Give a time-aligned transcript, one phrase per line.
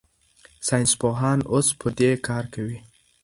[0.67, 2.77] ساینسپوهان اوس پر دې کار کوي.